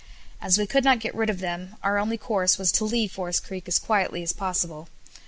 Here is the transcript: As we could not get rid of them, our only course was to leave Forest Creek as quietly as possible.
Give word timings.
As 0.41 0.57
we 0.57 0.65
could 0.65 0.83
not 0.83 0.97
get 0.99 1.13
rid 1.13 1.29
of 1.29 1.41
them, 1.41 1.75
our 1.83 1.99
only 1.99 2.17
course 2.17 2.57
was 2.57 2.71
to 2.71 2.85
leave 2.85 3.11
Forest 3.11 3.45
Creek 3.45 3.67
as 3.67 3.77
quietly 3.77 4.23
as 4.23 4.33
possible. 4.33 4.87